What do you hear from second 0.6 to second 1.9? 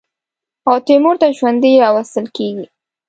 او تیمور ته ژوندی